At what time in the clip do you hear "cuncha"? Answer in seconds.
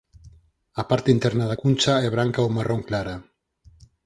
1.63-1.93